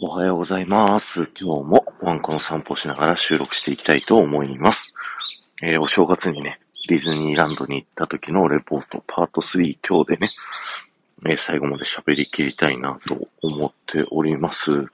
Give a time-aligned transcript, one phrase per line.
[0.00, 1.28] おはようございます。
[1.36, 4.94] 今日もワンコの散歩しながら収録していきたいと思います。
[5.60, 10.30] えーお正月にね、ディズニーランドに行った時のレポートパート3今日でね、
[11.26, 14.86] えー最後まで喋り切りたいなと思っております。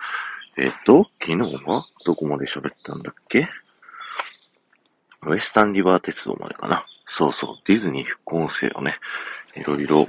[0.56, 3.46] えっ、と、昨日はどこまで喋ったんだっけ？
[5.26, 6.86] ウエスタンリバー鉄道までかな。
[7.06, 8.96] そうそう、ディズニー復興生をね、
[9.54, 10.08] いろいろ、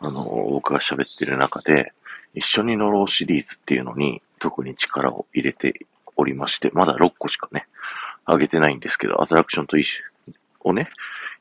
[0.00, 1.92] あの、僕が喋ってる中で、
[2.34, 7.66] 一緒に乗ろうシリーズっていうのに特に力を入れておりまして、まだ6個しかね、
[8.26, 10.02] 上げてないんですけど、アトラクションと一緒
[10.64, 10.90] をね、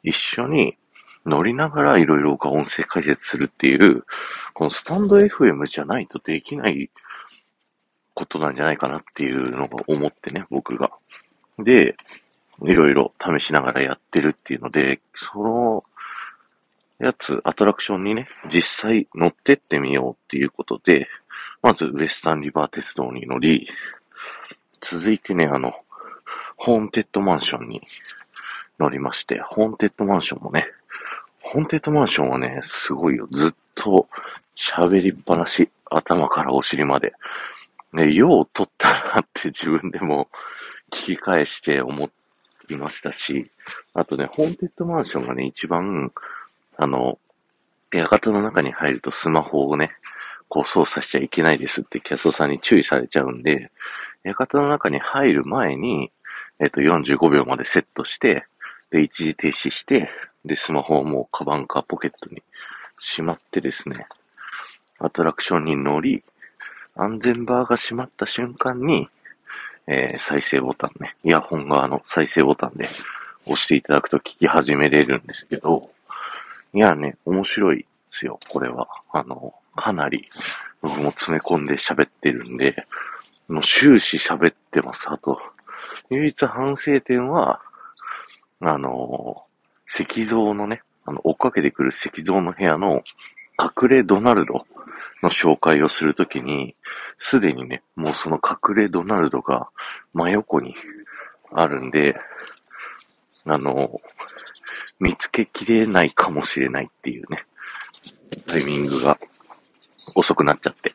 [0.03, 0.77] 一緒に
[1.25, 4.05] 乗りながらいろいろ音声解説するっていう、
[4.53, 6.91] このスタンド FM じゃないとできない
[8.13, 10.91] ことなんじゃないかなっていうのが思ってね、僕が。
[11.57, 11.95] で、
[12.61, 15.83] いろいろ試しながらやってるっていうので、その
[16.99, 21.07] やつ、アトラクションにね、実際乗ってってみようっていうことで、
[21.61, 23.67] まずウエスタンリバー鉄道に乗り、
[24.79, 25.73] 続いてね、あの、
[26.57, 27.81] ホーンテッドマンションに
[28.79, 30.67] 乗りまして、ホーンテッドマンションもね、
[31.41, 33.27] ホーンテッドマンションはね、すごいよ。
[33.31, 34.07] ずっと
[34.55, 37.13] 喋りっぱなし、頭からお尻まで。
[37.93, 40.29] ね、よう撮ったなって 自分でも
[40.91, 42.09] 聞き返して思
[42.69, 43.51] いましたし、
[43.93, 46.11] あとね、ホーンテッドマンションがね、一番、
[46.77, 47.19] あの、
[47.91, 49.91] 館の中に入るとスマホをね、
[50.51, 53.71] こう操作しちゃいけないですってキャストさんに注意されちゃうんで、
[54.25, 56.11] 館の中に入る前に、
[56.59, 58.43] えっ、と、45秒までセットして、
[58.89, 60.09] で、一時停止して、
[60.43, 62.43] で、スマホをもうカバンかポケットに
[62.99, 64.07] しまってですね、
[64.99, 66.21] アトラクションに乗り、
[66.95, 69.07] 安全バーが閉まった瞬間に、
[69.87, 72.89] えー再生ボタンね、イヤホン側の再生ボタンで
[73.45, 75.89] 押していただくと聞き始めれるんですけど、
[76.73, 78.89] いやね、面白いですよ、これは。
[79.13, 80.27] あの、かなり、
[80.81, 82.85] 僕も詰め込んで喋ってるんで、
[83.47, 85.09] もう終始喋ってます。
[85.09, 85.39] あと、
[86.09, 87.61] 唯一反省点は、
[88.59, 89.45] あの、
[89.87, 93.03] 石像のね、あの、追っかけてくる石像の部屋の
[93.59, 94.65] 隠れドナルド
[95.21, 96.75] の紹介をするときに、
[97.17, 99.69] すでにね、もうその隠れドナルドが
[100.13, 100.75] 真横に
[101.53, 102.15] あるんで、
[103.45, 103.89] あの、
[104.99, 107.45] 見つけきれないかもしれないっていうね、
[108.47, 109.17] タイミングが
[110.15, 110.89] 遅くなっちゃって。
[110.89, 110.93] っ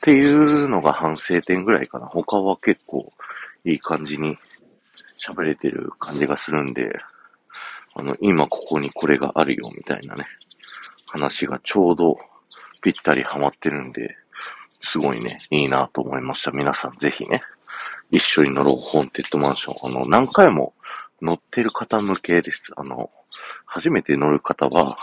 [0.00, 2.06] ていうのが反省点ぐらいかな。
[2.06, 3.12] 他は結構
[3.64, 4.38] いい感じに
[5.18, 6.92] 喋れてる感じがするんで、
[7.94, 10.26] あの、今ここにこれがあるよみたいなね、
[11.08, 12.16] 話がちょうど
[12.80, 14.16] ぴったりハマってるんで、
[14.80, 16.52] すごいね、いいなと思いました。
[16.52, 17.42] 皆さんぜひね、
[18.10, 19.74] 一緒に乗ろう、ホーンテッドマンション。
[19.82, 20.74] あの、何回も
[21.20, 22.72] 乗ってる方向けです。
[22.76, 23.10] あの、
[23.66, 24.96] 初めて乗る方は、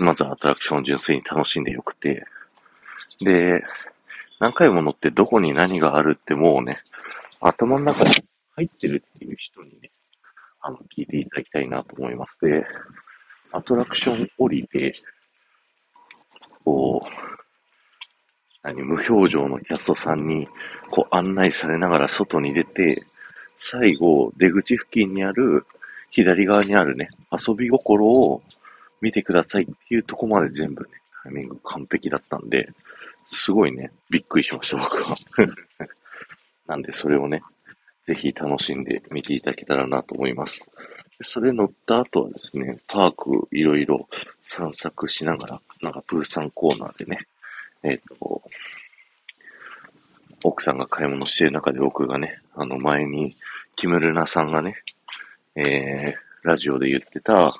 [0.00, 2.24] まずアトラクションを純粋に楽しんでよくて、
[3.20, 3.62] で、
[4.38, 6.78] 何回も乗ってどこに何があるってもうね、
[7.40, 8.10] 頭の中に
[8.56, 9.90] 入ってるっていう人にね、
[10.62, 12.40] あの、聞いていただきたいなと思います。
[12.40, 12.64] で、
[13.52, 14.92] アトラクション降りて、
[16.64, 17.08] こう、
[18.62, 20.48] 何、無表情のキャストさんに、
[20.90, 23.04] こう案内されながら外に出て、
[23.58, 25.66] 最後、出口付近にある、
[26.10, 28.42] 左側にあるね、遊び心を
[29.00, 30.90] 見てくださいっていうとこまで全部ね、
[31.22, 32.68] タイミング完璧だったんで、
[33.26, 35.14] すごいね、びっくりしました、僕は。
[36.66, 37.42] なんで、それをね、
[38.06, 40.68] ぜひ楽しんで見ていただけたらなと思います。
[41.22, 44.08] それ乗った後はですね、パークいろいろ
[44.42, 47.26] 散策しながら、なんかプーさんコーナーでね、
[47.82, 48.42] えっ、と、
[50.42, 53.36] 奥さんが買い物してる中で僕がね、あの前に、
[53.76, 54.82] キムルナさんがね、
[55.56, 57.54] えー、ラジオで言ってた、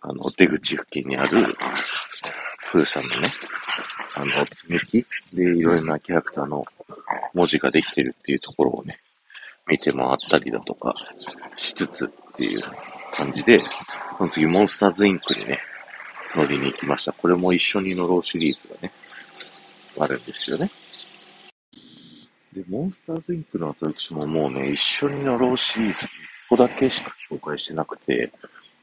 [0.00, 1.28] あの、出口付近にある、
[2.72, 3.28] プーさんのね、
[4.16, 6.64] あの、積み木でいろいろなキャラクターの
[7.34, 8.98] 文字ができてるっていうところをね、
[9.68, 10.94] 見て回ったりだとか
[11.56, 12.60] しつつっていう
[13.14, 13.60] 感じで、
[14.16, 15.58] その次モンスターズインクにね、
[16.36, 17.12] 乗りに行きました。
[17.12, 18.92] これも一緒に乗ろうシリーズがね、
[19.98, 20.70] あるんですよね。
[22.52, 26.08] で、モンスターズインクのアトラクションももうね、一緒に乗ろうシリーズ、こ
[26.50, 28.30] こだけしか紹介してなくて、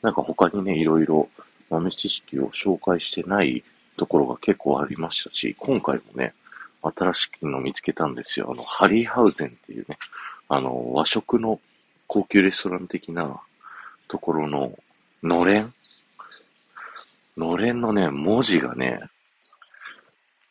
[0.04, 1.30] なんか他にね、いろいろ
[1.72, 3.64] 豆知識を紹介してない
[3.98, 6.36] ところが結構ありましたし、今回もね、
[6.84, 8.50] 新しいの見つけたんですよ。
[8.52, 9.98] あの、ハリーハウゼンっていうね、
[10.50, 11.60] あの、和食の
[12.06, 13.42] 高級レストラン的な
[14.10, 14.78] ところの、
[15.24, 15.74] のれん？
[17.38, 19.00] のれんのね、文字がね、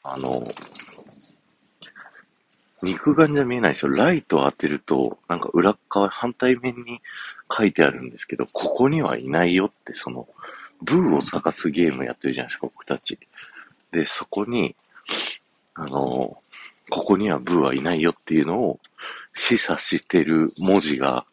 [0.03, 0.43] あの、
[2.82, 3.93] 肉眼じゃ見えないですよ。
[3.93, 7.00] ライトを当てると、なんか裏側、反対面に
[7.50, 10.29] 書いてあるんですけど、ここにはいないよって、その、
[10.82, 13.19] ブーを探すゲームやってるじゃないですか、僕たち。
[13.93, 14.75] で、そこに、
[15.75, 16.37] あの、
[16.90, 18.81] ここにはブーはいないよっていうのを
[19.34, 21.25] 示唆してる文字が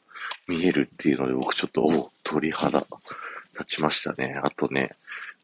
[0.48, 2.86] 見えるっていうので、僕ちょっと、お鳥肌
[3.54, 4.40] 立ちましたね。
[4.44, 4.96] あとね、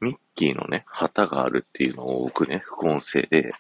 [0.02, 3.54] ミッキーのね、旗があるっていうのを僕ね、副音声で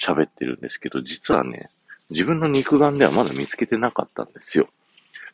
[0.00, 1.70] 喋ってるんですけど、実はね、
[2.10, 4.68] 自分の肉眼ではまだ見つけてなかったんですよ。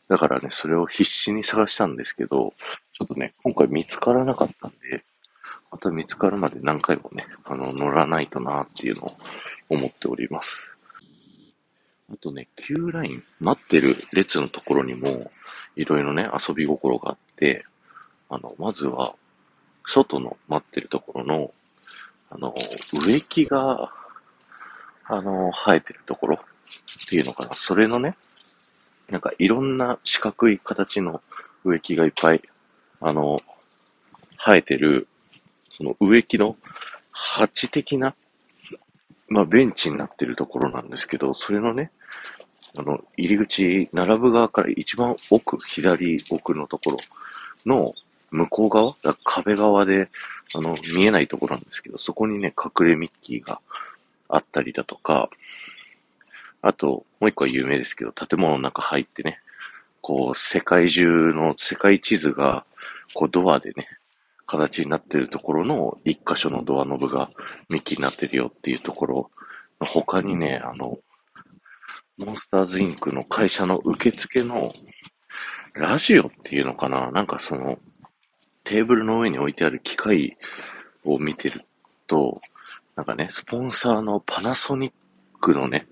[0.09, 2.53] だからね、それを必死に探したんですけど、
[2.93, 5.03] ちょっとね、今回見つからなかったんで、
[5.71, 9.11] また見つかるまで何回もね、あの、乗らないとなっていうのを
[9.69, 10.71] 思っております。
[12.11, 15.31] あとね、Q ライン、待ってる列のところにも、
[15.75, 17.65] いろいろね、遊び心があって、
[18.29, 19.15] あの、まずは、
[19.87, 21.53] 外の待ってるところの、
[22.29, 22.53] あの、
[22.93, 23.91] 植木が、
[25.05, 26.39] あの、生えてるところ
[27.07, 27.53] ていうのかな。
[27.53, 28.15] それのね、
[29.09, 31.21] なんかいろんな四角い形の
[31.63, 32.41] 植木がいっぱい、
[33.01, 33.39] あの、
[34.37, 35.07] 生えてる、
[35.77, 36.57] その植木の
[37.11, 38.15] 鉢的な、
[39.27, 41.91] まあベンチになってるところなんですけど、それのね、
[42.77, 46.97] あの、入り口、並ぶ側から一番奥、左奥のところ
[47.65, 47.93] の
[48.31, 50.09] 向こう側、壁側で、
[50.53, 53.61] あの、見えないところなんですけど、そこにね、隠れミッキーが
[54.27, 55.29] あったりだとか、
[56.65, 59.39] あと、もう一個は有名ですけど、建物の中入ってね、
[60.01, 62.65] こう、世界中の世界地図が、
[63.13, 63.87] こう、ドアでね、
[64.47, 67.29] 形になってるところの一箇所のドアノブが
[67.69, 69.31] ミッキーになってるよっていうところ
[69.79, 70.97] 他にね、あの、
[72.17, 74.71] モンスターズインクの会社の受付の
[75.73, 77.77] ラジオっていうのかななんかその、
[78.63, 80.37] テーブルの上に置いてある機械
[81.03, 81.61] を見てる
[82.07, 82.35] と、
[82.95, 84.93] なんかね、スポンサーのパナソニッ
[85.45, 85.85] クのね、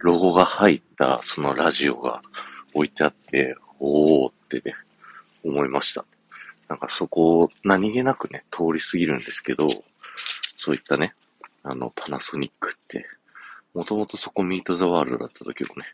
[0.00, 2.20] ロゴが入ったそのラジオが
[2.74, 4.74] 置いてあって、おーってね、
[5.42, 6.04] 思いました。
[6.68, 9.66] なんかそこを何気なくね、通り過ぎるんですけど、
[10.56, 11.14] そういったね、
[11.62, 13.06] あの、パナソニックって、
[13.72, 15.86] もともとそこミートザワールドだった時もね、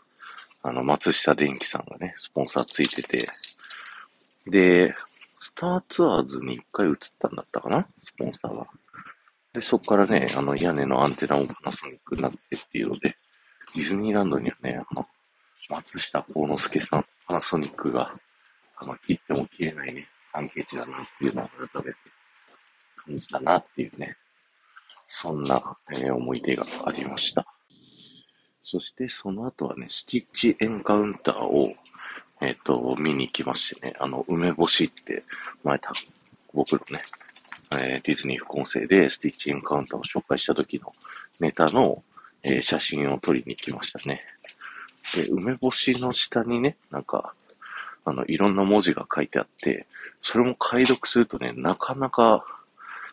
[0.65, 3.29] あの、松下電器さんがね、スポンサーついてて、
[4.49, 4.93] で、
[5.41, 8.67] スターツアーズに一回移ったんだったかなスポンサーが。
[9.55, 13.17] で、そこからね、あの、屋根のアンテナもパナソニックになってっていうので、
[13.75, 15.07] ディズニーランドにはね、あの、
[15.71, 18.13] 松下幸之助さん、パナソニックが、
[18.77, 21.99] あの、切っても切れないね、関係値だなっていうのを改めて
[22.97, 24.17] 感じたなっていうね、
[25.07, 27.47] そんな、えー、思い出がありました。
[28.65, 31.73] そしてその後はね、スティッチエンカウンターを、
[32.41, 35.21] えっ、ー、と、見に行きましてね、あの、梅干しって、
[35.63, 35.93] 前た、
[36.53, 37.05] 僕のね、
[37.73, 40.93] えー、ディズニー副音声でスティッチエンカウンターを紹介した時の
[41.41, 42.03] ネタの、
[42.43, 44.21] えー、写真を撮りに行きましたね。
[45.15, 47.35] で、梅干しの下にね、なんか、
[48.05, 49.87] あの、いろんな文字が書いてあって、
[50.23, 52.45] それも解読するとね、なかなか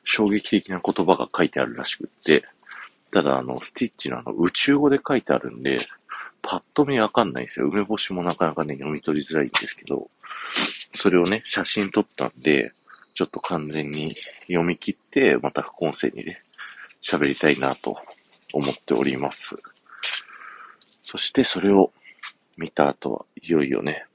[0.04, 2.44] 衝撃的な言葉が書いてあるらしくって、
[3.12, 5.80] ただあの、スティッチのあの、宇宙語で書いてあるんで、
[6.42, 7.68] パッと見わかんないんですよ。
[7.68, 10.10] 梅干しもなかなかね、読み取りづらいんですけど、
[10.96, 12.74] それをね、写真撮ったんで、
[13.14, 14.16] ちょっと完全に
[14.48, 16.42] 読み切って、また副音声にね、
[17.02, 17.98] 喋りたいなと
[18.54, 19.56] 思っております。
[21.06, 21.92] そしてそれを
[22.58, 24.06] 見た後はいよいよね、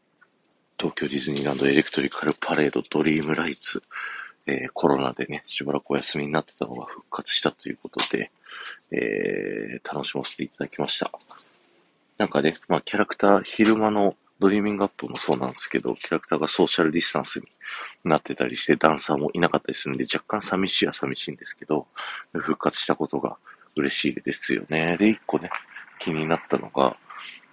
[0.78, 3.82] 東京ディズニーランドエレクトリカルパレードドリームライツ、
[4.46, 8.30] えー、コロナでね、しばらくお休みになってたのが復活したということで、
[8.92, 11.10] えー、楽しませていただきました。
[12.18, 17.46] なんかね、まあキャラクター、昼間のドリーミングアップもそうなんですけど、キャラクターがソーシャルディスタンスに
[18.04, 21.86] なってたりして、ダンサーもいなかったりするんで、若干寂しいは寂しいんですけど、
[22.32, 23.36] 復活したことが
[23.76, 24.96] 嬉しいですよね。
[24.98, 25.50] で、一個ね、
[26.00, 26.96] 気になったのが、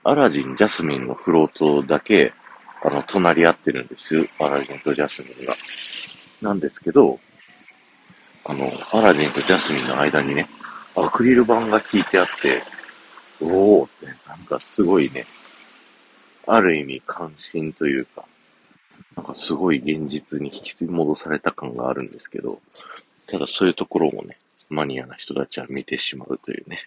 [0.03, 2.33] アラジン、ジャスミンのフロートだけ、
[2.83, 4.25] あの、隣り合ってるんですよ。
[4.39, 5.55] アラジンとジャスミンが。
[6.41, 7.17] なんですけど、
[8.45, 10.49] あの、アラジンとジャスミンの間にね、
[10.95, 12.61] アクリル板が効いてあって、
[13.39, 15.25] おーって、なんかすごいね、
[16.45, 18.25] ある意味関心というか、
[19.15, 22.59] なんかすごい現実に引き戻された感があるんですけど、
[23.27, 24.37] ただそういうところもね、
[24.69, 26.79] マニアな人たちは見てしまうというね、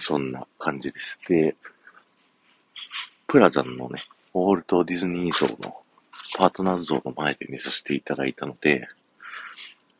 [0.00, 1.18] そんな感じです。
[1.28, 1.56] で、
[3.26, 5.82] プラザンのね、ウォルト・ディズニー像の、
[6.36, 8.88] パートナーズ像の前で見させていただいたので、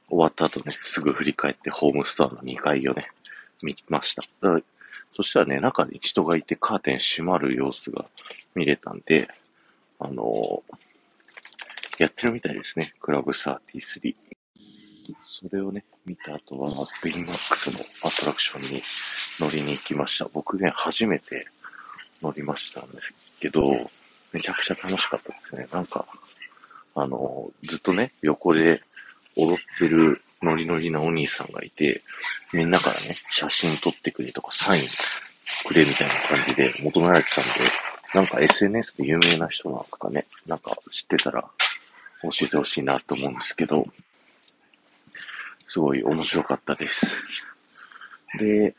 [0.09, 3.09] 終わった後ね、すぐ振り返ってホームストアの2階をね、
[3.63, 4.23] 見ました。
[5.17, 8.07] そしたらね、中に人がいてカーテン閉まる様子が
[8.55, 9.29] 見れたんで、
[10.01, 12.95] あのー、やってるみたいですね。
[13.01, 14.17] クラブ33。
[15.25, 16.71] それをね、見た後は、
[17.03, 18.83] ベイマックスのアトラクションに
[19.39, 20.29] 乗りに行きました。
[20.33, 21.47] 僕ね、初めて
[22.21, 23.71] 乗りましたんですけど、
[24.33, 25.69] めちゃくちゃ楽しかったですね。
[25.71, 26.07] なんか、
[26.97, 28.83] あのー、ずっとね、横で
[29.37, 32.03] 踊ってるノリノリなお兄さんがいて、
[32.53, 34.83] みんなからね、写真撮ってくれとか、サイン
[35.67, 37.51] くれみたいな感じで求められてたんで、
[38.15, 40.27] なんか SNS で有名な人なんですかね。
[40.47, 41.43] なんか知ってたら
[42.23, 43.87] 教えてほしいなと思うんですけど、
[45.67, 47.17] すごい面白かったです。
[48.39, 48.75] で、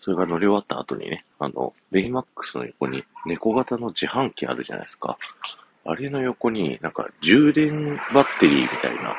[0.00, 5.16] それが乗り終わった後にね、あの、ベイマックスの横に猫型の自販機あるじゃないですか。
[5.86, 9.16] あれの横になんか充電バッテリーみたいな、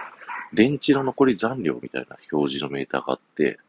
[0.53, 3.59] 電池の残り残量みたいな表示のメーターがあって、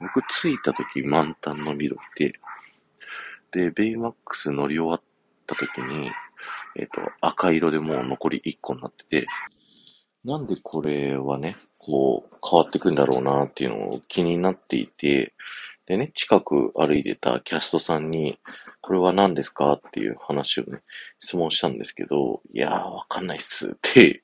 [0.00, 2.34] 僕着いた時満タンの緑で、
[3.50, 5.02] で、ベイマックス乗り終わっ
[5.46, 6.10] た時に、
[6.76, 9.26] えっ、ー、と、赤色でもう残り1個になってて、
[10.24, 15.32] なんでこれはね、こう、変わってくんだろうなっていうのを気になっていて、
[15.86, 18.38] でね、近く歩いてたキャストさんに、
[18.82, 20.80] これは何ですかっていう話をね、
[21.20, 24.22] 質問したんですけど、いやー、わかんないっすって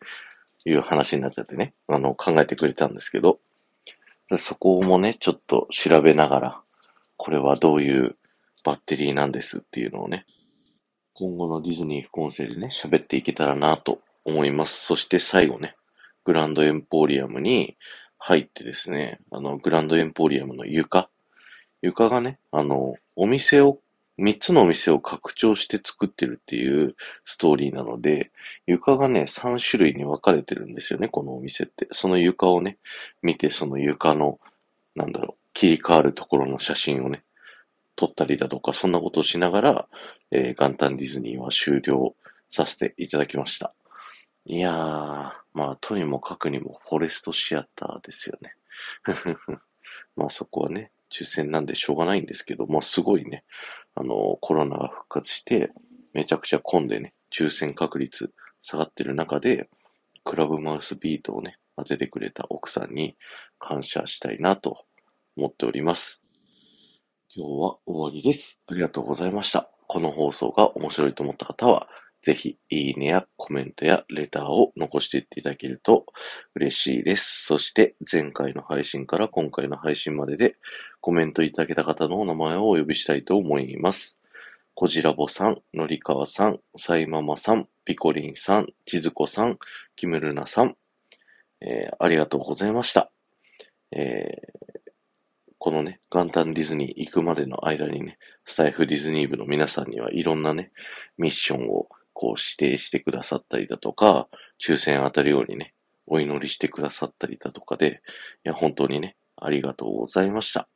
[0.64, 3.38] いう話になっちゃってね、あの、考えてくれたんですけど、
[4.38, 6.60] そこもね、ちょっと調べながら、
[7.16, 8.16] これはどういう
[8.64, 10.26] バッテリーなんですっていうのをね、
[11.12, 14.84] 今後のディズニー副音声でね、喋っていけたらなと思います。
[14.84, 15.76] そして最後ね、
[16.24, 17.76] グランドエンポリアムに
[18.18, 21.10] 入ってですね、あの、グランドエンポリアムの床、
[21.82, 23.80] 床がね、あの、お店を、
[24.16, 26.94] 三つのお店を拡張して作ってるっていう
[27.24, 28.30] ストーリーなので、
[28.66, 31.88] 床がね、三種類に分かれてるんですよね、このお店って。
[31.92, 32.78] その床をね、
[33.22, 34.38] 見て、その床の、
[34.94, 37.24] なんだろう、切り替わるところの写真をね、
[37.96, 39.88] 撮ったりだとか、そんなことをしながら、
[40.30, 42.14] えー、元旦ディズニーは終了
[42.50, 43.74] させていただきました。
[44.46, 48.54] いやー、まあ、とにもかくにもフォレストシアターですよね。
[50.16, 53.44] まあそこはね、抽選なんでしょうがないんですけど、まあすごいね、
[53.94, 55.70] あの、コロナが復活して、
[56.12, 59.68] めちゃくちゃ混んでね、抽選確率下がってる中で、
[60.24, 63.16] クラブマウスビートをね、当ててくれた奥さんに
[63.58, 64.84] 感謝したいなと
[65.36, 66.22] 思っております。
[67.36, 68.60] 今日は終わりです。
[68.66, 69.70] ありがとうございました。
[69.88, 71.88] この放送が面白いと思った方は、
[72.24, 76.06] ぜひ、いいねやコメントやレターを残していっていただけると
[76.54, 77.44] 嬉しいです。
[77.44, 80.56] そして、前回の配信から今回の配信までで
[81.02, 84.18] コメントいただけた方のお名前をお呼びしたいと思います。
[84.72, 89.58] こじらぼさん、のりかわさん、さいままさん、ピコリンさん、ちずこさん、
[89.94, 90.76] きむるなさん、
[91.60, 93.12] えー、ありがとうございました。
[93.92, 94.92] えー、
[95.58, 100.72] このね、元旦ディズニー行くまでの間にね、スタイフディズニー部の皆さんにはいろんなね、
[101.18, 104.28] ミッションをこう指定してくださったりだとか、
[104.64, 105.74] 抽選当たるようにね、
[106.06, 108.00] お祈りしてくださったりだとかで、
[108.44, 110.68] いや、本当にね、ありがとうございました。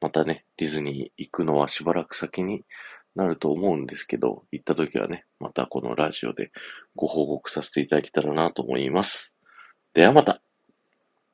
[0.00, 2.62] またね、ディズニー行くのはしばらく先に
[3.14, 6.50] なると思うんですけど、行った時はね、またこのラジオで
[6.94, 9.34] ご報告させていただけたらなと思います。
[9.94, 10.43] ではまた